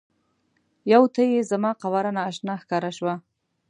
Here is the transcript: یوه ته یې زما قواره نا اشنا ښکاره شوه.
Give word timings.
یوه 0.91 1.07
ته 1.15 1.21
یې 1.31 1.41
زما 1.51 1.71
قواره 1.81 2.11
نا 2.15 2.21
اشنا 2.29 2.55
ښکاره 2.61 2.91
شوه. 2.97 3.13